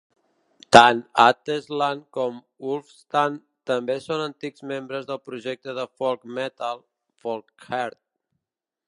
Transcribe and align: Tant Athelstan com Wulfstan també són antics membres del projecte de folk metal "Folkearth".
Tant 0.75 1.01
Athelstan 1.23 1.99
com 2.17 2.39
Wulfstan 2.69 3.37
també 3.73 3.99
són 4.07 4.23
antics 4.25 4.65
membres 4.73 5.05
del 5.11 5.21
projecte 5.29 5.77
de 5.81 5.87
folk 6.03 6.27
metal 6.41 6.83
"Folkearth". 7.25 8.03